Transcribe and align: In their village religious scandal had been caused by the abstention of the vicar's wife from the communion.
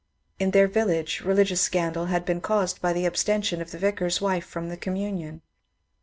In 0.39 0.49
their 0.49 0.67
village 0.67 1.21
religious 1.21 1.61
scandal 1.61 2.07
had 2.07 2.25
been 2.25 2.41
caused 2.41 2.81
by 2.81 2.91
the 2.91 3.05
abstention 3.05 3.61
of 3.61 3.69
the 3.69 3.77
vicar's 3.77 4.19
wife 4.19 4.47
from 4.47 4.67
the 4.69 4.75
communion. 4.75 5.43